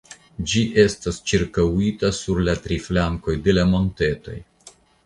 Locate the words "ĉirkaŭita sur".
1.31-2.43